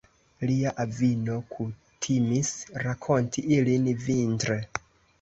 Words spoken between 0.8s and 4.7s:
avino kutimis rakonti ilin vintre.